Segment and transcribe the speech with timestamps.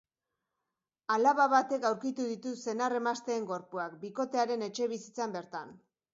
[1.15, 5.79] Alaba batek aurkitu ditu senar-emazteen gorpuak, bikotearen etxebizitzan bertan.